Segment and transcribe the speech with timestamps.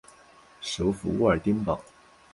[0.61, 1.79] 首府沃尔丁堡。